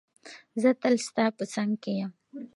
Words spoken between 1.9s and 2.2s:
یم.